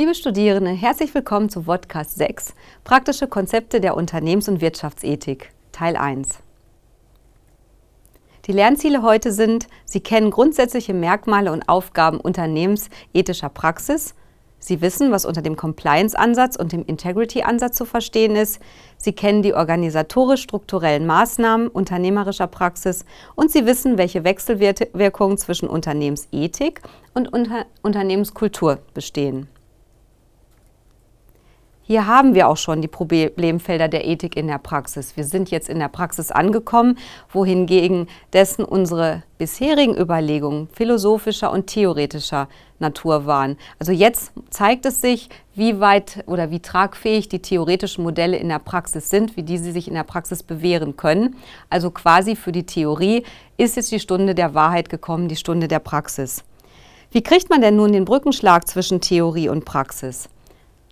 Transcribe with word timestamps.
Liebe 0.00 0.14
Studierende, 0.14 0.70
herzlich 0.70 1.14
willkommen 1.14 1.50
zu 1.50 1.64
Podcast 1.64 2.16
6, 2.16 2.54
Praktische 2.84 3.26
Konzepte 3.28 3.82
der 3.82 3.98
Unternehmens- 3.98 4.48
und 4.48 4.62
Wirtschaftsethik, 4.62 5.50
Teil 5.72 5.94
1. 5.94 6.38
Die 8.46 8.52
Lernziele 8.52 9.02
heute 9.02 9.30
sind, 9.30 9.66
Sie 9.84 10.00
kennen 10.00 10.30
grundsätzliche 10.30 10.94
Merkmale 10.94 11.52
und 11.52 11.68
Aufgaben 11.68 12.18
unternehmensethischer 12.18 13.50
Praxis, 13.50 14.14
Sie 14.58 14.80
wissen, 14.80 15.12
was 15.12 15.26
unter 15.26 15.42
dem 15.42 15.56
Compliance-Ansatz 15.56 16.56
und 16.56 16.72
dem 16.72 16.86
Integrity-Ansatz 16.86 17.76
zu 17.76 17.84
verstehen 17.84 18.36
ist. 18.36 18.58
Sie 18.96 19.12
kennen 19.12 19.42
die 19.42 19.52
organisatorisch-strukturellen 19.52 21.04
Maßnahmen 21.04 21.68
unternehmerischer 21.68 22.46
Praxis 22.46 23.04
und 23.34 23.50
Sie 23.50 23.66
wissen, 23.66 23.98
welche 23.98 24.24
Wechselwirkungen 24.24 25.36
zwischen 25.36 25.68
Unternehmensethik 25.68 26.80
und 27.12 27.30
Unter 27.30 27.66
Unternehmenskultur 27.82 28.78
bestehen. 28.94 29.46
Hier 31.90 32.06
haben 32.06 32.36
wir 32.36 32.46
auch 32.46 32.56
schon 32.56 32.82
die 32.82 32.86
Problemfelder 32.86 33.88
der 33.88 34.06
Ethik 34.06 34.36
in 34.36 34.46
der 34.46 34.58
Praxis. 34.58 35.16
Wir 35.16 35.24
sind 35.24 35.50
jetzt 35.50 35.68
in 35.68 35.80
der 35.80 35.88
Praxis 35.88 36.30
angekommen, 36.30 36.96
wohingegen 37.32 38.06
dessen 38.32 38.64
unsere 38.64 39.24
bisherigen 39.38 39.96
Überlegungen 39.96 40.68
philosophischer 40.72 41.50
und 41.50 41.66
theoretischer 41.66 42.46
Natur 42.78 43.26
waren. 43.26 43.58
Also 43.80 43.90
jetzt 43.90 44.30
zeigt 44.50 44.86
es 44.86 45.00
sich, 45.00 45.30
wie 45.56 45.80
weit 45.80 46.22
oder 46.26 46.52
wie 46.52 46.60
tragfähig 46.60 47.28
die 47.28 47.42
theoretischen 47.42 48.04
Modelle 48.04 48.36
in 48.36 48.50
der 48.50 48.60
Praxis 48.60 49.10
sind, 49.10 49.36
wie 49.36 49.42
die 49.42 49.58
sie 49.58 49.72
sich 49.72 49.88
in 49.88 49.94
der 49.94 50.04
Praxis 50.04 50.44
bewähren 50.44 50.96
können. 50.96 51.34
Also 51.70 51.90
quasi 51.90 52.36
für 52.36 52.52
die 52.52 52.66
Theorie 52.66 53.24
ist 53.56 53.74
jetzt 53.74 53.90
die 53.90 53.98
Stunde 53.98 54.36
der 54.36 54.54
Wahrheit 54.54 54.90
gekommen, 54.90 55.26
die 55.26 55.34
Stunde 55.34 55.66
der 55.66 55.80
Praxis. 55.80 56.44
Wie 57.10 57.24
kriegt 57.24 57.50
man 57.50 57.60
denn 57.60 57.74
nun 57.74 57.92
den 57.92 58.04
Brückenschlag 58.04 58.68
zwischen 58.68 59.00
Theorie 59.00 59.48
und 59.48 59.64
Praxis? 59.64 60.28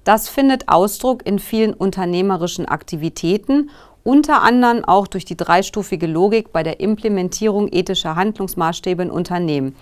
Das 0.08 0.30
findet 0.30 0.70
Ausdruck 0.70 1.26
in 1.26 1.38
vielen 1.38 1.74
unternehmerischen 1.74 2.64
Aktivitäten, 2.64 3.68
unter 4.04 4.40
anderem 4.40 4.82
auch 4.82 5.06
durch 5.06 5.26
die 5.26 5.36
dreistufige 5.36 6.06
Logik 6.06 6.50
bei 6.50 6.62
der 6.62 6.80
Implementierung 6.80 7.68
ethischer 7.70 8.16
Handlungsmaßstäbe 8.16 9.02
in 9.02 9.10
Unternehmen. 9.10 9.76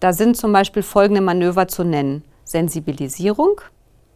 Da 0.00 0.12
sind 0.12 0.36
zum 0.36 0.52
Beispiel 0.52 0.82
folgende 0.82 1.20
Manöver 1.20 1.68
zu 1.68 1.84
nennen. 1.84 2.24
Sensibilisierung, 2.42 3.60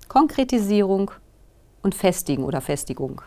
Konkretisierung 0.08 1.12
und 1.82 1.94
Festigen 1.94 2.42
oder 2.42 2.60
Festigung. 2.60 3.22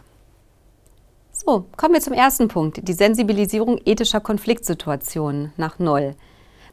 So, 1.32 1.64
kommen 1.78 1.94
wir 1.94 2.02
zum 2.02 2.12
ersten 2.12 2.50
Punkt, 2.50 2.86
die 2.90 2.94
Sensibilisierung 2.94 3.80
ethischer 3.86 4.20
Konfliktsituationen 4.20 5.54
nach 5.56 5.80
Noll. 5.80 6.16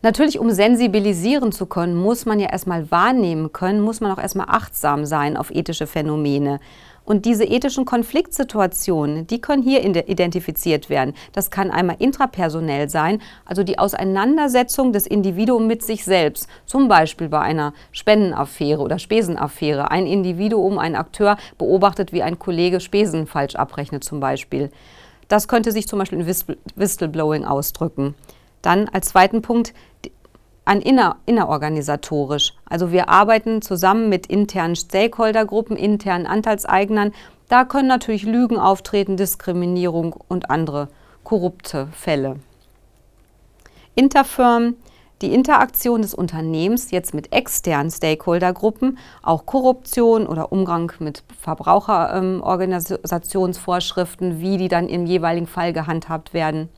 Natürlich, 0.01 0.39
um 0.39 0.51
sensibilisieren 0.51 1.51
zu 1.51 1.67
können, 1.67 1.97
muss 1.97 2.25
man 2.25 2.39
ja 2.39 2.51
erstmal 2.51 2.89
wahrnehmen 2.91 3.53
können, 3.53 3.81
muss 3.81 4.01
man 4.01 4.13
auch 4.13 4.23
erstmal 4.23 4.47
achtsam 4.49 5.05
sein 5.05 5.37
auf 5.37 5.51
ethische 5.51 5.89
Phänomene. 5.89 6.61
Und 7.05 7.25
diese 7.25 7.45
ethischen 7.45 7.85
Konfliktsituationen, 7.85 9.27
die 9.27 9.41
können 9.41 9.63
hier 9.63 9.83
identifiziert 9.83 10.91
werden. 10.91 11.15
Das 11.33 11.51
kann 11.51 11.71
einmal 11.71 11.97
intrapersonell 11.99 12.91
sein, 12.91 13.23
also 13.47 13.65
die 13.65 13.79
Auseinandersetzung 13.79 14.93
des 14.93 15.07
Individuums 15.07 15.67
mit 15.67 15.83
sich 15.83 16.05
selbst. 16.05 16.49
Zum 16.67 16.87
Beispiel 16.87 17.31
bei 17.31 17.41
einer 17.41 17.73
Spendenaffäre 17.93 18.83
oder 18.83 18.99
Spesenaffäre. 18.99 19.91
Ein 19.91 20.07
Individuum, 20.07 20.79
ein 20.79 20.95
Akteur 20.95 21.39
beobachtet, 21.57 22.13
wie 22.13 22.23
ein 22.23 22.39
Kollege 22.39 22.79
Spesen 22.79 23.27
falsch 23.27 23.57
abrechnet 23.57 24.05
zum 24.05 24.21
Beispiel. 24.21 24.71
Das 25.29 25.49
könnte 25.49 25.73
sich 25.73 25.89
zum 25.89 25.99
Beispiel 25.99 26.21
in 26.21 26.27
Whistleblowing 26.77 27.47
ausdrücken. 27.47 28.15
Dann 28.63 28.89
als 28.89 29.09
zweiten 29.09 29.43
Punkt 29.43 29.75
an 30.65 30.81
inner, 30.83 31.17
innerorganisatorisch. 31.25 32.53
Also 32.69 32.93
wir 32.93 33.09
arbeiten 33.09 33.63
zusammen 33.63 34.11
mit 34.11 34.27
internen 34.27 34.77
Stakeholdergruppen, 34.77 35.77
internen 35.77 36.27
Anteilseignern. 36.27 37.13
Da 37.49 37.65
können 37.65 37.89
natürlich 37.89 38.25
Lügen 38.25 38.59
auftreten, 38.59 39.17
Diskriminierung 39.17 40.15
und 40.29 40.51
andere 40.51 40.89
korrupte 41.25 41.89
Fälle. 41.93 42.37
Interfirm, 43.95 44.77
die 45.23 45.33
Interaktion 45.35 46.03
des 46.03 46.15
Unternehmens 46.15 46.91
jetzt 46.91 47.15
mit 47.15 47.33
externen 47.33 47.91
Stakeholdergruppen, 47.91 48.99
auch 49.23 49.47
Korruption 49.47 50.27
oder 50.27 50.53
Umgang 50.53 50.93
mit 51.01 51.25
Verbraucherorganisationsvorschriften, 51.41 54.41
wie 54.41 54.59
die 54.59 54.69
dann 54.69 54.89
im 54.89 55.07
jeweiligen 55.07 55.47
Fall 55.47 55.73
gehandhabt 55.73 56.35
werden. 56.35 56.69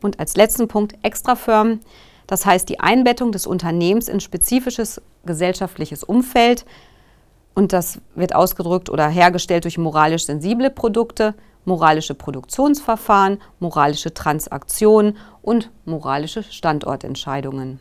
Und 0.00 0.20
als 0.20 0.36
letzten 0.36 0.68
Punkt 0.68 0.94
Extrafirmen, 1.02 1.80
das 2.26 2.46
heißt 2.46 2.68
die 2.68 2.80
Einbettung 2.80 3.32
des 3.32 3.46
Unternehmens 3.46 4.08
in 4.08 4.20
spezifisches 4.20 5.00
gesellschaftliches 5.24 6.04
Umfeld. 6.04 6.64
Und 7.54 7.72
das 7.72 8.00
wird 8.14 8.34
ausgedrückt 8.34 8.90
oder 8.90 9.08
hergestellt 9.08 9.64
durch 9.64 9.78
moralisch 9.78 10.26
sensible 10.26 10.70
Produkte, 10.70 11.34
moralische 11.64 12.14
Produktionsverfahren, 12.14 13.40
moralische 13.58 14.14
Transaktionen 14.14 15.16
und 15.42 15.70
moralische 15.84 16.42
Standortentscheidungen. 16.42 17.80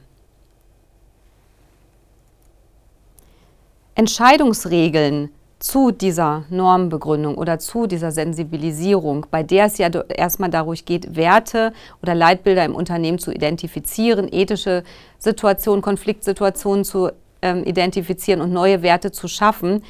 Entscheidungsregeln 3.95 5.31
zu 5.59 5.91
dieser 5.91 6.43
Normbegründung 6.49 7.35
oder 7.35 7.57
zu 7.57 7.87
dieser 7.87 8.11
Sensibilisierung, 8.11 9.25
bei 9.31 9.41
der 9.41 9.65
es 9.65 9.77
ja 9.79 9.89
erstmal 9.89 10.49
darum 10.49 10.75
geht, 10.85 11.15
Werte 11.15 11.73
oder 12.01 12.13
Leitbilder 12.13 12.63
im 12.63 12.75
Unternehmen 12.75 13.17
zu 13.17 13.31
identifizieren, 13.31 14.27
ethische 14.31 14.83
Situationen, 15.17 15.81
Konfliktsituationen 15.81 16.83
zu 16.83 17.09
ähm, 17.41 17.63
identifizieren 17.63 18.41
und 18.41 18.53
neue 18.53 18.83
Werte 18.83 19.11
zu 19.11 19.27
schaffen, 19.27 19.83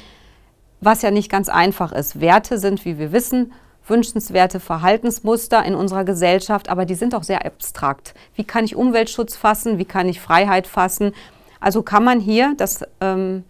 was 0.80 1.02
ja 1.02 1.10
nicht 1.10 1.30
ganz 1.30 1.48
einfach 1.48 1.92
ist. 1.92 2.20
Werte 2.20 2.58
sind, 2.58 2.84
wie 2.84 2.98
wir 2.98 3.12
wissen, 3.12 3.52
wünschenswerte 3.86 4.60
Verhaltensmuster 4.60 5.64
in 5.64 5.74
unserer 5.74 6.04
Gesellschaft, 6.04 6.68
aber 6.68 6.84
die 6.84 6.94
sind 6.94 7.14
auch 7.14 7.22
sehr 7.22 7.44
abstrakt. 7.44 8.14
Wie 8.34 8.44
kann 8.44 8.64
ich 8.64 8.76
Umweltschutz 8.76 9.36
fassen? 9.36 9.78
Wie 9.78 9.84
kann 9.84 10.08
ich 10.08 10.20
Freiheit 10.20 10.66
fassen? 10.66 11.12
Also 11.60 11.82
kann 11.82 12.04
man 12.04 12.20
hier 12.20 12.54
das 12.56 12.84
ähm, 13.00 13.44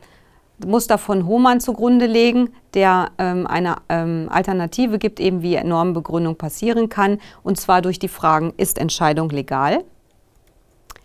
Muster 0.66 0.98
von 0.98 1.26
Hohmann 1.26 1.60
zugrunde 1.60 2.06
legen, 2.06 2.50
der 2.74 3.10
ähm, 3.18 3.46
eine 3.46 3.76
ähm, 3.88 4.28
Alternative 4.30 4.98
gibt, 4.98 5.20
eben 5.20 5.42
wie 5.42 5.62
Normbegründung 5.62 6.36
passieren 6.36 6.88
kann, 6.88 7.20
und 7.42 7.58
zwar 7.60 7.82
durch 7.82 7.98
die 7.98 8.08
Fragen, 8.08 8.52
ist 8.56 8.78
Entscheidung 8.78 9.30
legal? 9.30 9.84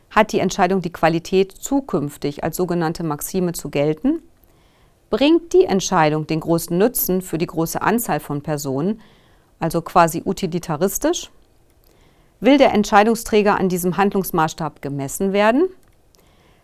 Hat 0.10 0.32
die 0.32 0.40
Entscheidung 0.40 0.82
die 0.82 0.92
Qualität, 0.92 1.52
zukünftig 1.52 2.44
als 2.44 2.58
sogenannte 2.58 3.04
Maxime 3.04 3.54
zu 3.54 3.70
gelten? 3.70 4.22
Bringt 5.10 5.54
die 5.54 5.66
Entscheidung 5.66 6.28
den 6.28 6.40
großen 6.40 6.78
Nutzen 6.78 7.22
für 7.22 7.38
die 7.38 7.48
große 7.48 7.82
Anzahl 7.82 8.20
von 8.20 8.42
Personen, 8.42 9.02
also 9.60 9.82
quasi 9.82 10.24
utilitaristisch? 10.26 11.30
Will 12.40 12.58
der 12.58 12.74
Entscheidungsträger 12.74 13.60
an 13.60 13.70
diesem 13.70 13.98
Handlungsmaßstab 13.98 14.82
gemessen 14.82 15.32
werden? 15.32 15.70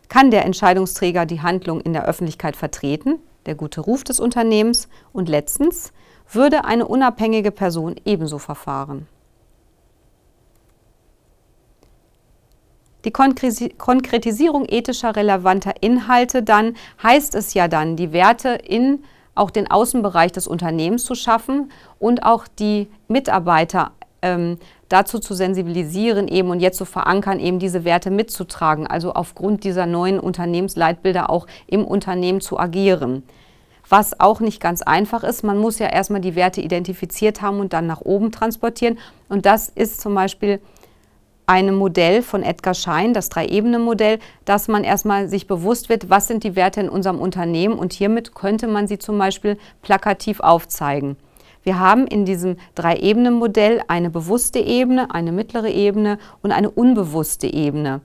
Kann 0.09 0.31
der 0.31 0.43
Entscheidungsträger 0.45 1.25
die 1.25 1.41
Handlung 1.41 1.81
in 1.81 1.93
der 1.93 2.05
Öffentlichkeit 2.05 2.55
vertreten, 2.55 3.19
der 3.45 3.55
gute 3.55 3.81
Ruf 3.81 4.03
des 4.03 4.19
Unternehmens? 4.19 4.89
Und 5.13 5.29
letztens, 5.29 5.93
würde 6.31 6.65
eine 6.65 6.87
unabhängige 6.87 7.51
Person 7.51 7.95
ebenso 8.05 8.39
verfahren? 8.39 9.07
Die 13.05 13.11
Konkretisierung 13.11 14.65
ethischer 14.67 15.15
relevanter 15.15 15.73
Inhalte 15.79 16.43
dann 16.43 16.75
heißt 17.01 17.33
es 17.35 17.53
ja 17.53 17.67
dann, 17.69 17.95
die 17.95 18.11
Werte 18.11 18.49
in 18.49 19.03
auch 19.35 19.51
den 19.51 19.71
Außenbereich 19.71 20.33
des 20.33 20.47
Unternehmens 20.47 21.05
zu 21.05 21.15
schaffen 21.15 21.71
und 21.97 22.23
auch 22.23 22.45
die 22.47 22.89
Mitarbeiter 23.07 23.93
ähm, 24.21 24.57
dazu 24.89 25.19
zu 25.19 25.33
sensibilisieren 25.33 26.27
eben 26.27 26.49
und 26.49 26.59
jetzt 26.59 26.77
zu 26.77 26.85
verankern, 26.85 27.39
eben 27.39 27.59
diese 27.59 27.85
Werte 27.85 28.11
mitzutragen, 28.11 28.87
also 28.87 29.13
aufgrund 29.13 29.63
dieser 29.63 29.85
neuen 29.85 30.19
Unternehmensleitbilder 30.19 31.29
auch 31.29 31.47
im 31.67 31.85
Unternehmen 31.85 32.41
zu 32.41 32.59
agieren. 32.59 33.23
Was 33.87 34.19
auch 34.19 34.39
nicht 34.39 34.61
ganz 34.61 34.81
einfach 34.83 35.23
ist, 35.23 35.43
man 35.43 35.57
muss 35.57 35.79
ja 35.79 35.87
erstmal 35.87 36.21
die 36.21 36.35
Werte 36.35 36.61
identifiziert 36.61 37.41
haben 37.41 37.59
und 37.59 37.73
dann 37.73 37.87
nach 37.87 38.01
oben 38.01 38.31
transportieren. 38.31 38.99
Und 39.29 39.47
das 39.47 39.69
ist 39.69 39.99
zum 40.01 40.13
Beispiel 40.13 40.59
ein 41.47 41.73
Modell 41.73 42.21
von 42.21 42.43
Edgar 42.43 42.75
Schein, 42.75 43.15
das 43.15 43.29
Drei-Ebene-Modell, 43.29 44.19
dass 44.45 44.67
man 44.67 44.83
erstmal 44.83 45.27
sich 45.27 45.47
bewusst 45.47 45.89
wird, 45.89 46.07
was 46.07 46.27
sind 46.27 46.43
die 46.43 46.55
Werte 46.55 46.81
in 46.81 46.89
unserem 46.89 47.19
Unternehmen 47.19 47.79
und 47.79 47.91
hiermit 47.91 48.35
könnte 48.35 48.67
man 48.67 48.87
sie 48.87 48.99
zum 48.99 49.17
Beispiel 49.17 49.57
plakativ 49.81 50.41
aufzeigen. 50.41 51.17
Wir 51.69 51.77
haben 51.77 52.07
in 52.07 52.25
diesem 52.25 52.57
Drei-Ebenen-Modell 52.73 53.83
eine 53.87 54.09
bewusste 54.09 54.57
Ebene, 54.57 55.13
eine 55.13 55.31
mittlere 55.31 55.69
Ebene 55.69 56.17
und 56.41 56.51
eine 56.51 56.71
unbewusste 56.71 57.45
Ebene. 57.45 58.01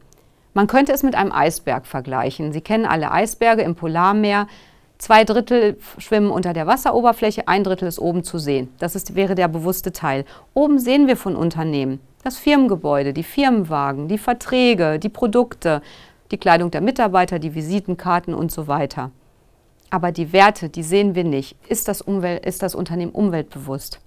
Man 0.52 0.66
könnte 0.66 0.92
es 0.92 1.02
mit 1.02 1.14
einem 1.14 1.32
Eisberg 1.32 1.86
vergleichen. 1.86 2.52
Sie 2.52 2.60
kennen 2.60 2.84
alle 2.84 3.10
Eisberge 3.10 3.62
im 3.62 3.74
Polarmeer. 3.74 4.48
Zwei 4.98 5.24
Drittel 5.24 5.78
schwimmen 5.96 6.30
unter 6.30 6.52
der 6.52 6.66
Wasseroberfläche, 6.66 7.48
ein 7.48 7.64
Drittel 7.64 7.88
ist 7.88 7.98
oben 7.98 8.22
zu 8.22 8.36
sehen. 8.36 8.68
Das 8.80 8.94
ist, 8.96 9.14
wäre 9.14 9.34
der 9.34 9.48
bewusste 9.48 9.92
Teil. 9.92 10.26
Oben 10.52 10.78
sehen 10.78 11.06
wir 11.06 11.16
von 11.16 11.34
Unternehmen 11.34 12.00
das 12.22 12.36
Firmengebäude, 12.36 13.14
die 13.14 13.22
Firmenwagen, 13.22 14.08
die 14.08 14.18
Verträge, 14.18 14.98
die 14.98 15.08
Produkte, 15.08 15.80
die 16.32 16.36
Kleidung 16.36 16.70
der 16.70 16.82
Mitarbeiter, 16.82 17.38
die 17.38 17.54
Visitenkarten 17.54 18.34
und 18.34 18.52
so 18.52 18.68
weiter. 18.68 19.10
Aber 19.94 20.10
die 20.10 20.32
Werte, 20.32 20.68
die 20.70 20.82
sehen 20.82 21.14
wir 21.14 21.22
nicht. 21.22 21.56
Ist 21.68 21.86
das, 21.86 22.02
Umwelt, 22.02 22.44
ist 22.44 22.64
das 22.64 22.74
Unternehmen 22.74 23.12
umweltbewusst? 23.12 24.00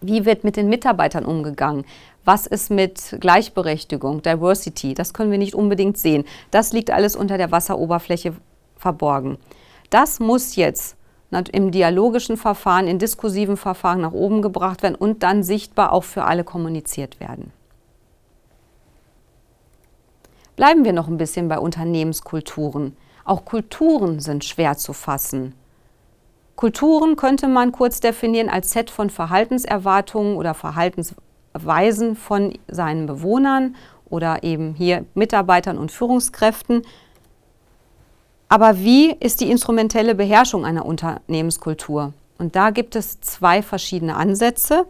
Wie 0.00 0.24
wird 0.24 0.44
mit 0.44 0.54
den 0.54 0.68
Mitarbeitern 0.68 1.24
umgegangen? 1.24 1.84
Was 2.24 2.46
ist 2.46 2.70
mit 2.70 3.16
Gleichberechtigung, 3.18 4.22
Diversity? 4.22 4.94
Das 4.94 5.12
können 5.12 5.32
wir 5.32 5.38
nicht 5.38 5.56
unbedingt 5.56 5.98
sehen. 5.98 6.22
Das 6.52 6.72
liegt 6.72 6.92
alles 6.92 7.16
unter 7.16 7.38
der 7.38 7.50
Wasseroberfläche 7.50 8.34
verborgen. 8.76 9.38
Das 9.90 10.20
muss 10.20 10.54
jetzt 10.54 10.96
im 11.50 11.72
dialogischen 11.72 12.36
Verfahren, 12.36 12.86
in 12.86 13.00
diskursiven 13.00 13.56
Verfahren 13.56 14.02
nach 14.02 14.12
oben 14.12 14.42
gebracht 14.42 14.84
werden 14.84 14.94
und 14.94 15.24
dann 15.24 15.42
sichtbar 15.42 15.92
auch 15.92 16.04
für 16.04 16.22
alle 16.22 16.44
kommuniziert 16.44 17.18
werden. 17.18 17.50
Bleiben 20.54 20.84
wir 20.84 20.92
noch 20.92 21.08
ein 21.08 21.18
bisschen 21.18 21.48
bei 21.48 21.58
Unternehmenskulturen. 21.58 22.96
Auch 23.30 23.44
Kulturen 23.44 24.18
sind 24.18 24.44
schwer 24.44 24.76
zu 24.76 24.92
fassen. 24.92 25.54
Kulturen 26.56 27.14
könnte 27.14 27.46
man 27.46 27.70
kurz 27.70 28.00
definieren 28.00 28.48
als 28.48 28.72
Set 28.72 28.90
von 28.90 29.08
Verhaltenserwartungen 29.08 30.36
oder 30.36 30.52
Verhaltensweisen 30.52 32.16
von 32.16 32.58
seinen 32.66 33.06
Bewohnern 33.06 33.76
oder 34.06 34.42
eben 34.42 34.74
hier 34.74 35.04
Mitarbeitern 35.14 35.78
und 35.78 35.92
Führungskräften. 35.92 36.82
Aber 38.48 38.78
wie 38.78 39.12
ist 39.12 39.40
die 39.40 39.48
instrumentelle 39.52 40.16
Beherrschung 40.16 40.64
einer 40.64 40.84
Unternehmenskultur? 40.84 42.12
Und 42.36 42.56
da 42.56 42.70
gibt 42.70 42.96
es 42.96 43.20
zwei 43.20 43.62
verschiedene 43.62 44.16
Ansätze. 44.16 44.86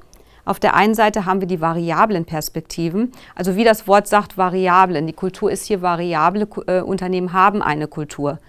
Auf 0.50 0.58
der 0.58 0.75
einen 0.75 0.97
Seite 0.97 1.26
haben 1.26 1.41
wir 1.41 1.47
die 1.47 1.61
variablen 1.61 2.25
Perspektiven, 2.25 3.12
also 3.37 3.55
wie 3.55 3.62
das 3.62 3.87
Wort 3.87 4.08
sagt, 4.08 4.37
Variablen. 4.37 5.06
Die 5.06 5.12
Kultur 5.12 5.49
ist 5.49 5.64
hier 5.67 5.81
variable, 5.81 6.49
äh, 6.67 6.81
Unternehmen 6.81 7.32
haben 7.32 7.62
eine 7.62 7.87
Kultur. 7.87 8.41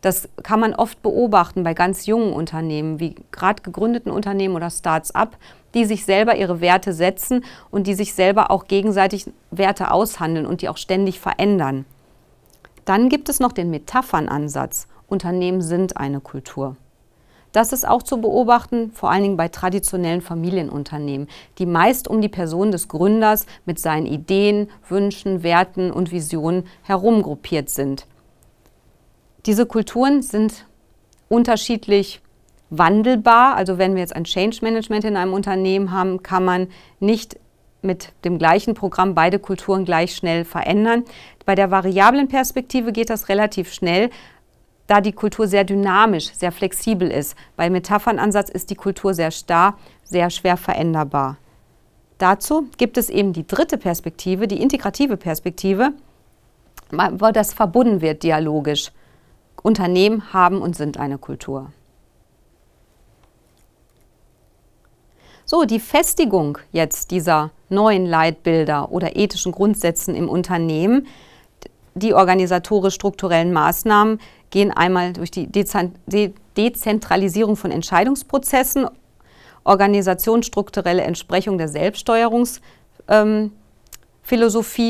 Das 0.00 0.30
kann 0.42 0.58
man 0.58 0.74
oft 0.74 1.02
beobachten 1.02 1.62
bei 1.62 1.74
ganz 1.74 2.06
jungen 2.06 2.32
Unternehmen, 2.32 2.98
wie 2.98 3.14
gerade 3.30 3.62
gegründeten 3.62 4.10
Unternehmen 4.10 4.56
oder 4.56 4.70
Start-up, 4.70 5.36
die 5.74 5.84
sich 5.84 6.06
selber 6.06 6.34
ihre 6.34 6.62
Werte 6.62 6.94
setzen 6.94 7.44
und 7.70 7.86
die 7.86 7.92
sich 7.92 8.14
selber 8.14 8.50
auch 8.50 8.64
gegenseitig 8.64 9.26
Werte 9.50 9.90
aushandeln 9.90 10.46
und 10.46 10.62
die 10.62 10.70
auch 10.70 10.78
ständig 10.78 11.20
verändern. 11.20 11.84
Dann 12.86 13.10
gibt 13.10 13.28
es 13.28 13.38
noch 13.38 13.52
den 13.52 13.68
Metaphernansatz. 13.68 14.88
Unternehmen 15.08 15.60
sind 15.60 15.98
eine 15.98 16.20
Kultur. 16.20 16.76
Das 17.52 17.72
ist 17.72 17.86
auch 17.86 18.02
zu 18.02 18.20
beobachten, 18.20 18.92
vor 18.92 19.10
allen 19.10 19.22
Dingen 19.22 19.36
bei 19.36 19.48
traditionellen 19.48 20.20
Familienunternehmen, 20.20 21.28
die 21.58 21.66
meist 21.66 22.06
um 22.06 22.20
die 22.20 22.28
Person 22.28 22.70
des 22.70 22.88
Gründers 22.88 23.46
mit 23.64 23.78
seinen 23.78 24.06
Ideen, 24.06 24.68
Wünschen, 24.88 25.42
Werten 25.42 25.90
und 25.90 26.12
Visionen 26.12 26.64
herumgruppiert 26.82 27.68
sind. 27.68 28.06
Diese 29.46 29.66
Kulturen 29.66 30.22
sind 30.22 30.66
unterschiedlich 31.28 32.20
wandelbar. 32.68 33.56
Also 33.56 33.78
wenn 33.78 33.94
wir 33.94 34.00
jetzt 34.00 34.14
ein 34.14 34.24
Change 34.24 34.58
Management 34.62 35.04
in 35.04 35.16
einem 35.16 35.32
Unternehmen 35.32 35.90
haben, 35.90 36.22
kann 36.22 36.44
man 36.44 36.68
nicht 37.00 37.38
mit 37.82 38.12
dem 38.24 38.38
gleichen 38.38 38.74
Programm 38.74 39.14
beide 39.14 39.38
Kulturen 39.38 39.84
gleich 39.84 40.14
schnell 40.14 40.44
verändern. 40.44 41.04
Bei 41.46 41.54
der 41.54 41.70
variablen 41.70 42.28
Perspektive 42.28 42.92
geht 42.92 43.10
das 43.10 43.28
relativ 43.28 43.72
schnell, 43.72 44.10
da 44.90 45.00
die 45.00 45.12
Kultur 45.12 45.46
sehr 45.46 45.62
dynamisch, 45.62 46.32
sehr 46.34 46.50
flexibel 46.50 47.08
ist. 47.08 47.36
Bei 47.54 47.70
Metaphernansatz 47.70 48.50
ist 48.50 48.70
die 48.70 48.74
Kultur 48.74 49.14
sehr 49.14 49.30
starr, 49.30 49.78
sehr 50.02 50.30
schwer 50.30 50.56
veränderbar. 50.56 51.36
Dazu 52.18 52.66
gibt 52.76 52.98
es 52.98 53.08
eben 53.08 53.32
die 53.32 53.46
dritte 53.46 53.78
Perspektive, 53.78 54.48
die 54.48 54.60
integrative 54.60 55.16
Perspektive, 55.16 55.92
wo 56.90 57.30
das 57.30 57.54
verbunden 57.54 58.00
wird 58.00 58.24
dialogisch. 58.24 58.90
Unternehmen 59.62 60.32
haben 60.32 60.60
und 60.60 60.74
sind 60.74 60.98
eine 60.98 61.18
Kultur. 61.18 61.70
So, 65.44 65.66
die 65.66 65.80
Festigung 65.80 66.58
jetzt 66.72 67.12
dieser 67.12 67.52
neuen 67.68 68.06
Leitbilder 68.06 68.90
oder 68.90 69.14
ethischen 69.14 69.52
Grundsätzen 69.52 70.16
im 70.16 70.28
Unternehmen, 70.28 71.06
die 71.94 72.14
organisatorisch-strukturellen 72.14 73.52
Maßnahmen 73.52 74.20
gehen 74.50 74.70
einmal 74.70 75.12
durch 75.12 75.30
die 75.30 75.46
Dezentralisierung 75.46 77.56
von 77.56 77.70
Entscheidungsprozessen, 77.70 78.88
organisationsstrukturelle 79.64 81.02
Entsprechung 81.02 81.58
der 81.58 81.68
Selbststeuerungs- 81.68 82.60
ähm, 83.08 83.52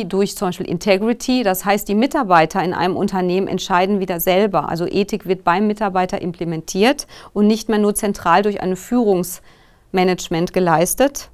durch 0.08 0.36
zum 0.36 0.48
Beispiel 0.48 0.68
Integrity. 0.68 1.42
Das 1.42 1.64
heißt, 1.64 1.88
die 1.88 1.94
Mitarbeiter 1.94 2.62
in 2.62 2.74
einem 2.74 2.94
Unternehmen 2.94 3.48
entscheiden 3.48 3.98
wieder 3.98 4.20
selber. 4.20 4.68
Also 4.68 4.86
Ethik 4.86 5.26
wird 5.26 5.44
beim 5.44 5.66
Mitarbeiter 5.66 6.20
implementiert 6.20 7.06
und 7.32 7.46
nicht 7.46 7.70
mehr 7.70 7.78
nur 7.78 7.94
zentral 7.94 8.42
durch 8.42 8.60
ein 8.60 8.76
Führungsmanagement 8.76 10.52
geleistet. 10.52 11.30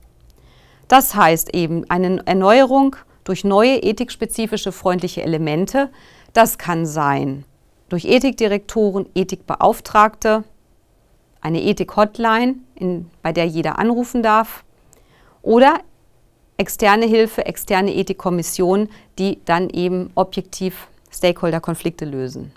Das 0.87 1.17
heißt 1.17 1.53
eben 1.55 1.91
eine 1.91 2.25
Erneuerung 2.27 2.95
durch 3.25 3.43
neue 3.43 3.83
ethikspezifische 3.83 4.71
freundliche 4.71 5.23
Elemente. 5.23 5.91
Das 6.33 6.59
kann 6.59 6.87
sein 6.87 7.45
durch 7.89 8.05
Ethikdirektoren, 8.05 9.07
Ethikbeauftragte, 9.15 10.45
eine 11.41 11.63
Ethik-Hotline, 11.63 12.57
bei 13.23 13.33
der 13.33 13.47
jeder 13.47 13.79
anrufen 13.79 14.23
darf, 14.23 14.65
oder 15.43 15.79
externe 16.57 17.07
Hilfe, 17.07 17.47
externe 17.47 17.95
Ethikkommissionen, 17.95 18.89
die 19.19 19.39
dann 19.45 19.71
eben 19.71 20.11
objektiv 20.15 20.89
Stakeholder-Konflikte 21.13 22.05
lösen. 22.05 22.53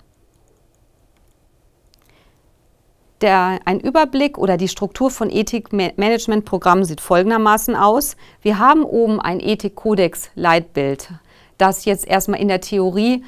Der, 3.20 3.60
ein 3.66 3.80
Überblick 3.80 4.38
oder 4.38 4.56
die 4.56 4.68
Struktur 4.68 5.10
von 5.10 5.28
Ethikmanagementprogrammen 5.30 6.86
sieht 6.86 7.02
folgendermaßen 7.02 7.76
aus. 7.76 8.16
Wir 8.40 8.58
haben 8.58 8.82
oben 8.82 9.20
ein 9.20 9.40
Ethikkodex-Leitbild, 9.40 11.10
das 11.58 11.84
jetzt 11.84 12.06
erstmal 12.06 12.40
in 12.40 12.48
der 12.48 12.62
Theorie 12.62 13.22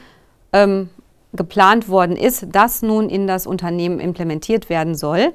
ähm, 0.54 0.88
geplant 1.32 1.88
worden 1.88 2.16
ist, 2.16 2.46
das 2.52 2.82
nun 2.82 3.08
in 3.08 3.26
das 3.26 3.46
Unternehmen 3.46 4.00
implementiert 4.00 4.68
werden 4.68 4.94
soll. 4.94 5.32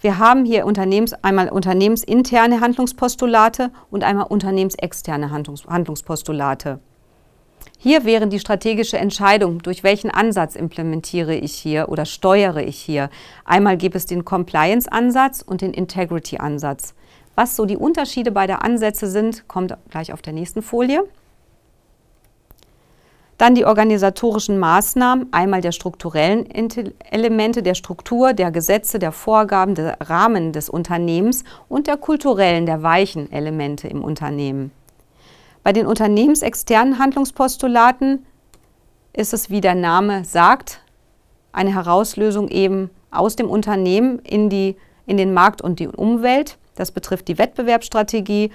Wir 0.00 0.18
haben 0.18 0.46
hier 0.46 0.64
Unternehmens, 0.64 1.12
einmal 1.12 1.50
unternehmensinterne 1.50 2.60
Handlungspostulate 2.60 3.70
und 3.90 4.02
einmal 4.02 4.26
unternehmensexterne 4.28 5.30
Handlungs, 5.30 5.66
Handlungspostulate. 5.66 6.80
Hier 7.76 8.04
wäre 8.04 8.26
die 8.26 8.40
strategische 8.40 8.96
Entscheidung, 8.96 9.62
durch 9.62 9.82
welchen 9.82 10.10
Ansatz 10.10 10.56
implementiere 10.56 11.34
ich 11.34 11.54
hier 11.54 11.90
oder 11.90 12.06
steuere 12.06 12.62
ich 12.62 12.78
hier. 12.78 13.10
Einmal 13.44 13.76
gibt 13.76 13.94
es 13.94 14.06
den 14.06 14.24
Compliance-Ansatz 14.24 15.42
und 15.42 15.60
den 15.60 15.74
Integrity-Ansatz. 15.74 16.94
Was 17.34 17.56
so 17.56 17.66
die 17.66 17.76
Unterschiede 17.76 18.32
beider 18.32 18.62
Ansätze 18.64 19.06
sind, 19.06 19.48
kommt 19.48 19.76
gleich 19.90 20.14
auf 20.14 20.22
der 20.22 20.32
nächsten 20.32 20.62
Folie. 20.62 21.04
Dann 23.40 23.54
die 23.54 23.64
organisatorischen 23.64 24.58
Maßnahmen, 24.58 25.28
einmal 25.32 25.62
der 25.62 25.72
strukturellen 25.72 26.46
Elemente, 27.10 27.62
der 27.62 27.74
Struktur, 27.74 28.34
der 28.34 28.50
Gesetze, 28.50 28.98
der 28.98 29.12
Vorgaben, 29.12 29.74
der 29.74 29.96
Rahmen 29.98 30.52
des 30.52 30.68
Unternehmens 30.68 31.44
und 31.66 31.86
der 31.86 31.96
kulturellen, 31.96 32.66
der 32.66 32.82
weichen 32.82 33.32
Elemente 33.32 33.88
im 33.88 34.04
Unternehmen. 34.04 34.72
Bei 35.62 35.72
den 35.72 35.86
unternehmensexternen 35.86 36.98
Handlungspostulaten 36.98 38.26
ist 39.14 39.32
es, 39.32 39.48
wie 39.48 39.62
der 39.62 39.74
Name 39.74 40.26
sagt, 40.26 40.82
eine 41.50 41.74
Herauslösung 41.74 42.48
eben 42.48 42.90
aus 43.10 43.36
dem 43.36 43.48
Unternehmen 43.48 44.18
in, 44.18 44.50
die, 44.50 44.76
in 45.06 45.16
den 45.16 45.32
Markt 45.32 45.62
und 45.62 45.80
die 45.80 45.88
Umwelt. 45.88 46.58
Das 46.74 46.92
betrifft 46.92 47.26
die 47.28 47.38
Wettbewerbsstrategie 47.38 48.50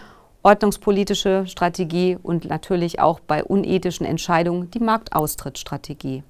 ordnungspolitische 0.46 1.48
Strategie 1.48 2.18
und 2.22 2.46
natürlich 2.46 3.00
auch 3.00 3.20
bei 3.20 3.44
unethischen 3.44 4.06
Entscheidungen 4.06 4.70
die 4.70 4.80
Marktaustrittsstrategie. 4.80 6.24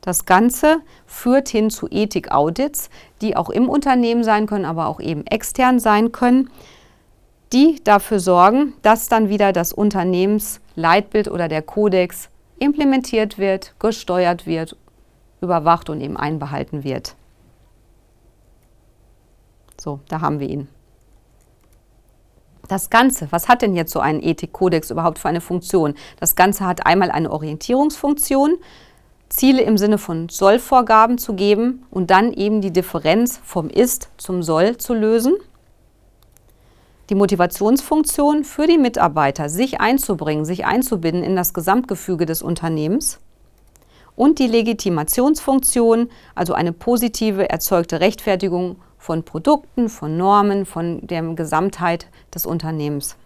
Das 0.00 0.26
Ganze 0.26 0.78
führt 1.06 1.48
hin 1.48 1.68
zu 1.68 1.88
Ethik-Audits, 1.90 2.88
die 3.20 3.36
auch 3.36 3.50
im 3.50 3.68
Unternehmen 3.68 4.22
sein 4.22 4.46
können, 4.46 4.64
aber 4.64 4.86
auch 4.86 5.00
eben 5.00 5.26
extern 5.26 5.80
sein 5.80 6.12
können, 6.12 6.50
die 7.52 7.82
dafür 7.82 8.20
sorgen, 8.20 8.74
dass 8.82 9.08
dann 9.08 9.28
wieder 9.28 9.52
das 9.52 9.72
Unternehmensleitbild 9.72 11.26
oder 11.26 11.48
der 11.48 11.62
Kodex 11.62 12.28
implementiert 12.60 13.38
wird, 13.38 13.74
gesteuert 13.80 14.46
wird, 14.46 14.76
überwacht 15.40 15.90
und 15.90 16.00
eben 16.00 16.16
einbehalten 16.16 16.84
wird. 16.84 17.16
So, 19.80 19.98
da 20.08 20.20
haben 20.20 20.38
wir 20.38 20.48
ihn 20.48 20.68
das 22.66 22.90
Ganze, 22.90 23.28
was 23.30 23.48
hat 23.48 23.62
denn 23.62 23.74
jetzt 23.74 23.92
so 23.92 24.00
ein 24.00 24.22
Ethikkodex 24.22 24.90
überhaupt 24.90 25.18
für 25.18 25.28
eine 25.28 25.40
Funktion? 25.40 25.94
Das 26.18 26.34
Ganze 26.36 26.66
hat 26.66 26.86
einmal 26.86 27.10
eine 27.10 27.30
Orientierungsfunktion, 27.30 28.56
Ziele 29.28 29.62
im 29.62 29.76
Sinne 29.76 29.98
von 29.98 30.28
Sollvorgaben 30.28 31.18
zu 31.18 31.34
geben 31.34 31.84
und 31.90 32.10
dann 32.10 32.32
eben 32.32 32.60
die 32.60 32.72
Differenz 32.72 33.40
vom 33.42 33.68
Ist 33.68 34.10
zum 34.18 34.42
Soll 34.42 34.76
zu 34.76 34.94
lösen. 34.94 35.34
Die 37.10 37.14
Motivationsfunktion 37.14 38.44
für 38.44 38.66
die 38.66 38.78
Mitarbeiter, 38.78 39.48
sich 39.48 39.80
einzubringen, 39.80 40.44
sich 40.44 40.64
einzubinden 40.64 41.22
in 41.22 41.36
das 41.36 41.54
Gesamtgefüge 41.54 42.26
des 42.26 42.42
Unternehmens. 42.42 43.20
und 44.16 44.38
die 44.38 44.46
Legitimationsfunktion, 44.46 46.08
also 46.34 46.54
eine 46.54 46.72
positive 46.72 47.48
erzeugte 47.50 48.00
Rechtfertigung 48.00 48.76
von 49.06 49.22
Produkten, 49.22 49.88
von 49.88 50.16
Normen, 50.16 50.66
von 50.66 51.06
der 51.06 51.22
Gesamtheit 51.22 52.08
des 52.34 52.44
Unternehmens. 52.44 53.16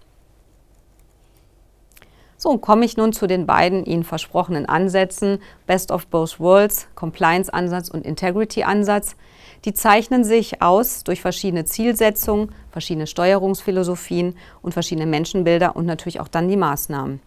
So, 2.36 2.58
komme 2.58 2.84
ich 2.84 2.98
nun 2.98 3.14
zu 3.14 3.26
den 3.26 3.46
beiden 3.46 3.86
Ihnen 3.86 4.04
versprochenen 4.04 4.66
Ansätzen, 4.66 5.38
Best 5.66 5.90
of 5.90 6.06
Both 6.08 6.38
Worlds, 6.38 6.86
Compliance-Ansatz 6.96 7.88
und 7.88 8.04
Integrity-Ansatz. 8.04 9.16
Die 9.64 9.72
zeichnen 9.72 10.22
sich 10.22 10.60
aus 10.60 11.02
durch 11.02 11.22
verschiedene 11.22 11.64
Zielsetzungen, 11.64 12.52
verschiedene 12.70 13.06
Steuerungsphilosophien 13.06 14.36
und 14.60 14.72
verschiedene 14.72 15.06
Menschenbilder 15.06 15.76
und 15.76 15.86
natürlich 15.86 16.20
auch 16.20 16.28
dann 16.28 16.48
die 16.48 16.58
Maßnahmen. 16.58 17.20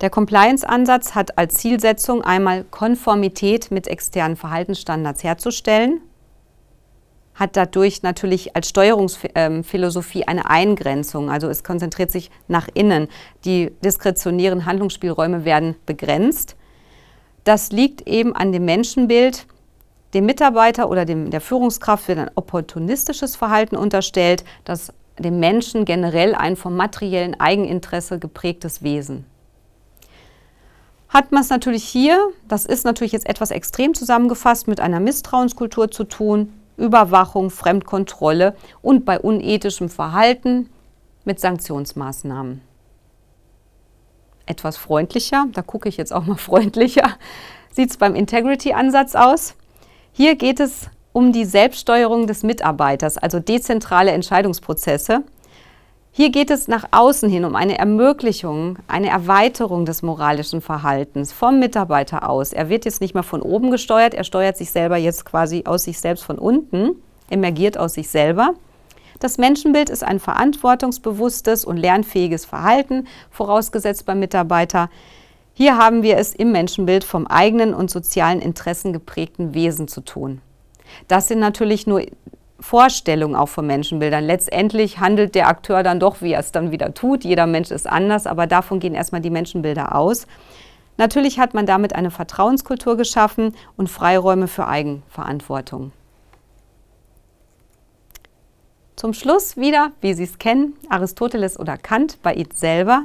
Der 0.00 0.10
Compliance-Ansatz 0.10 1.16
hat 1.16 1.38
als 1.38 1.54
Zielsetzung 1.54 2.22
einmal 2.22 2.62
Konformität 2.62 3.72
mit 3.72 3.88
externen 3.88 4.36
Verhaltensstandards 4.36 5.24
herzustellen, 5.24 6.02
hat 7.34 7.56
dadurch 7.56 8.02
natürlich 8.02 8.54
als 8.54 8.68
Steuerungsphilosophie 8.68 10.24
eine 10.26 10.48
Eingrenzung, 10.48 11.30
also 11.30 11.48
es 11.48 11.64
konzentriert 11.64 12.10
sich 12.10 12.30
nach 12.48 12.68
innen. 12.74 13.08
Die 13.44 13.72
diskretionären 13.84 14.66
Handlungsspielräume 14.66 15.44
werden 15.44 15.76
begrenzt. 15.86 16.56
Das 17.44 17.72
liegt 17.72 18.06
eben 18.06 18.36
an 18.36 18.52
dem 18.52 18.64
Menschenbild. 18.64 19.46
Dem 20.14 20.26
Mitarbeiter 20.26 20.90
oder 20.90 21.06
dem, 21.06 21.30
der 21.30 21.40
Führungskraft 21.40 22.06
wird 22.06 22.18
ein 22.18 22.30
opportunistisches 22.34 23.34
Verhalten 23.34 23.76
unterstellt, 23.76 24.44
das 24.64 24.92
dem 25.18 25.40
Menschen 25.40 25.84
generell 25.84 26.34
ein 26.34 26.56
vom 26.56 26.76
materiellen 26.76 27.38
Eigeninteresse 27.38 28.18
geprägtes 28.18 28.82
Wesen 28.82 29.24
hat 31.12 31.30
man 31.30 31.42
es 31.42 31.50
natürlich 31.50 31.84
hier, 31.84 32.30
das 32.48 32.64
ist 32.64 32.84
natürlich 32.84 33.12
jetzt 33.12 33.28
etwas 33.28 33.50
extrem 33.50 33.92
zusammengefasst, 33.92 34.66
mit 34.66 34.80
einer 34.80 34.98
Misstrauenskultur 34.98 35.90
zu 35.90 36.04
tun, 36.04 36.54
Überwachung, 36.76 37.50
Fremdkontrolle 37.50 38.56
und 38.80 39.04
bei 39.04 39.20
unethischem 39.20 39.88
Verhalten 39.88 40.70
mit 41.24 41.40
Sanktionsmaßnahmen. 41.40 42.60
Etwas 44.46 44.76
freundlicher, 44.76 45.46
da 45.52 45.62
gucke 45.62 45.88
ich 45.88 45.96
jetzt 45.96 46.12
auch 46.12 46.26
mal 46.26 46.36
freundlicher, 46.38 47.16
sieht 47.70 47.90
es 47.90 47.96
beim 47.96 48.14
Integrity-Ansatz 48.14 49.14
aus. 49.14 49.54
Hier 50.12 50.36
geht 50.36 50.60
es 50.60 50.90
um 51.12 51.32
die 51.32 51.44
Selbststeuerung 51.44 52.26
des 52.26 52.42
Mitarbeiters, 52.42 53.18
also 53.18 53.38
dezentrale 53.38 54.12
Entscheidungsprozesse. 54.12 55.22
Hier 56.14 56.28
geht 56.28 56.50
es 56.50 56.68
nach 56.68 56.84
außen 56.90 57.30
hin 57.30 57.46
um 57.46 57.56
eine 57.56 57.78
Ermöglichung, 57.78 58.78
eine 58.86 59.08
Erweiterung 59.08 59.86
des 59.86 60.02
moralischen 60.02 60.60
Verhaltens 60.60 61.32
vom 61.32 61.58
Mitarbeiter 61.58 62.28
aus. 62.28 62.52
Er 62.52 62.68
wird 62.68 62.84
jetzt 62.84 63.00
nicht 63.00 63.14
mehr 63.14 63.22
von 63.22 63.40
oben 63.40 63.70
gesteuert, 63.70 64.12
er 64.12 64.24
steuert 64.24 64.58
sich 64.58 64.70
selber 64.70 64.98
jetzt 64.98 65.24
quasi 65.24 65.62
aus 65.64 65.84
sich 65.84 65.98
selbst 65.98 66.22
von 66.22 66.38
unten, 66.38 66.96
emergiert 67.30 67.78
aus 67.78 67.94
sich 67.94 68.10
selber. 68.10 68.52
Das 69.20 69.38
Menschenbild 69.38 69.88
ist 69.88 70.04
ein 70.04 70.20
verantwortungsbewusstes 70.20 71.64
und 71.64 71.78
lernfähiges 71.78 72.44
Verhalten, 72.44 73.06
vorausgesetzt 73.30 74.04
beim 74.04 74.18
Mitarbeiter. 74.18 74.90
Hier 75.54 75.78
haben 75.78 76.02
wir 76.02 76.18
es 76.18 76.34
im 76.34 76.52
Menschenbild 76.52 77.04
vom 77.04 77.26
eigenen 77.26 77.72
und 77.72 77.90
sozialen 77.90 78.42
Interessen 78.42 78.92
geprägten 78.92 79.54
Wesen 79.54 79.88
zu 79.88 80.02
tun. 80.02 80.42
Das 81.08 81.28
sind 81.28 81.38
natürlich 81.38 81.86
nur 81.86 82.02
Vorstellung 82.62 83.36
auch 83.36 83.48
von 83.48 83.66
Menschenbildern. 83.66 84.24
Letztendlich 84.24 85.00
handelt 85.00 85.34
der 85.34 85.48
Akteur 85.48 85.82
dann 85.82 86.00
doch, 86.00 86.22
wie 86.22 86.32
er 86.32 86.40
es 86.40 86.52
dann 86.52 86.70
wieder 86.70 86.94
tut. 86.94 87.24
Jeder 87.24 87.46
Mensch 87.46 87.70
ist 87.70 87.86
anders, 87.86 88.26
aber 88.26 88.46
davon 88.46 88.80
gehen 88.80 88.94
erstmal 88.94 89.20
die 89.20 89.30
Menschenbilder 89.30 89.94
aus. 89.94 90.26
Natürlich 90.96 91.38
hat 91.38 91.54
man 91.54 91.66
damit 91.66 91.94
eine 91.94 92.10
Vertrauenskultur 92.10 92.96
geschaffen 92.96 93.56
und 93.76 93.88
Freiräume 93.88 94.46
für 94.46 94.66
Eigenverantwortung. 94.66 95.92
Zum 98.96 99.14
Schluss 99.14 99.56
wieder, 99.56 99.90
wie 100.00 100.14
Sie 100.14 100.22
es 100.22 100.38
kennen, 100.38 100.74
Aristoteles 100.88 101.58
oder 101.58 101.76
Kant 101.76 102.22
bei 102.22 102.34
Ihnen 102.34 102.52
selber. 102.54 103.02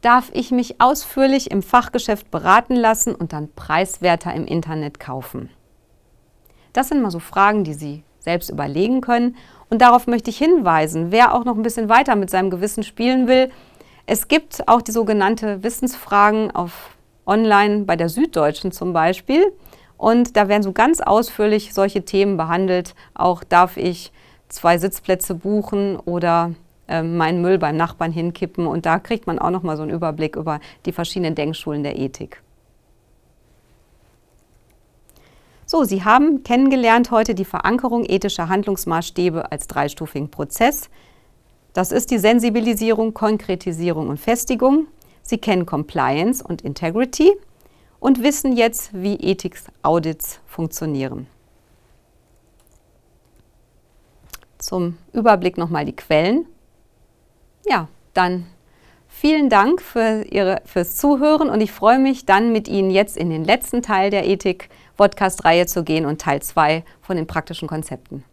Darf 0.00 0.30
ich 0.32 0.50
mich 0.50 0.80
ausführlich 0.80 1.50
im 1.50 1.62
Fachgeschäft 1.62 2.30
beraten 2.30 2.76
lassen 2.76 3.14
und 3.14 3.32
dann 3.32 3.52
preiswerter 3.52 4.32
im 4.32 4.46
Internet 4.46 5.00
kaufen? 5.00 5.50
Das 6.74 6.88
sind 6.88 7.00
mal 7.00 7.10
so 7.10 7.20
Fragen, 7.20 7.64
die 7.64 7.72
Sie 7.72 8.02
selbst 8.18 8.50
überlegen 8.50 9.00
können. 9.00 9.36
Und 9.70 9.80
darauf 9.80 10.06
möchte 10.06 10.28
ich 10.28 10.36
hinweisen, 10.36 11.10
wer 11.10 11.34
auch 11.34 11.44
noch 11.44 11.56
ein 11.56 11.62
bisschen 11.62 11.88
weiter 11.88 12.16
mit 12.16 12.30
seinem 12.30 12.50
Gewissen 12.50 12.82
spielen 12.82 13.28
will. 13.28 13.50
Es 14.06 14.28
gibt 14.28 14.68
auch 14.68 14.82
die 14.82 14.92
sogenannte 14.92 15.62
Wissensfragen 15.62 16.50
auf 16.50 16.90
online 17.26 17.84
bei 17.84 17.96
der 17.96 18.08
Süddeutschen 18.08 18.72
zum 18.72 18.92
Beispiel. 18.92 19.52
Und 19.96 20.36
da 20.36 20.48
werden 20.48 20.62
so 20.64 20.72
ganz 20.72 21.00
ausführlich 21.00 21.72
solche 21.72 22.04
Themen 22.04 22.36
behandelt. 22.36 22.94
Auch 23.14 23.44
darf 23.44 23.76
ich 23.76 24.12
zwei 24.48 24.76
Sitzplätze 24.76 25.34
buchen 25.34 25.96
oder 25.96 26.52
äh, 26.88 27.02
meinen 27.02 27.40
Müll 27.40 27.58
beim 27.58 27.76
Nachbarn 27.76 28.10
hinkippen. 28.10 28.66
Und 28.66 28.84
da 28.84 28.98
kriegt 28.98 29.28
man 29.28 29.38
auch 29.38 29.50
noch 29.50 29.62
mal 29.62 29.76
so 29.76 29.84
einen 29.84 29.92
Überblick 29.92 30.34
über 30.34 30.58
die 30.86 30.92
verschiedenen 30.92 31.36
Denkschulen 31.36 31.84
der 31.84 31.96
Ethik. 31.98 32.42
So, 35.74 35.82
Sie 35.82 36.04
haben 36.04 36.44
kennengelernt 36.44 37.10
heute 37.10 37.34
die 37.34 37.44
Verankerung 37.44 38.04
ethischer 38.04 38.48
Handlungsmaßstäbe 38.48 39.50
als 39.50 39.66
dreistufigen 39.66 40.30
Prozess. 40.30 40.88
Das 41.72 41.90
ist 41.90 42.12
die 42.12 42.18
Sensibilisierung, 42.18 43.12
Konkretisierung 43.12 44.08
und 44.08 44.20
Festigung. 44.20 44.86
Sie 45.22 45.36
kennen 45.36 45.66
Compliance 45.66 46.44
und 46.44 46.62
Integrity 46.62 47.32
und 47.98 48.22
wissen 48.22 48.56
jetzt, 48.56 48.90
wie 48.94 49.16
Ethik-Audits 49.16 50.38
funktionieren. 50.46 51.26
Zum 54.58 54.96
Überblick 55.12 55.58
nochmal 55.58 55.86
die 55.86 55.96
Quellen. 55.96 56.46
Ja, 57.66 57.88
dann 58.12 58.46
vielen 59.14 59.48
Dank 59.48 59.80
für 59.80 60.24
Ihre, 60.30 60.60
fürs 60.66 60.96
Zuhören 60.96 61.48
und 61.48 61.60
ich 61.60 61.72
freue 61.72 61.98
mich 61.98 62.26
dann 62.26 62.52
mit 62.52 62.68
Ihnen 62.68 62.90
jetzt 62.90 63.16
in 63.16 63.30
den 63.30 63.44
letzten 63.44 63.80
Teil 63.80 64.10
der 64.10 64.26
Ethik 64.26 64.68
Podcast-Reihe 64.96 65.66
zu 65.66 65.84
gehen 65.84 66.04
und 66.04 66.20
Teil 66.20 66.42
2 66.42 66.84
von 67.00 67.16
den 67.16 67.26
praktischen 67.26 67.68
Konzepten. 67.68 68.24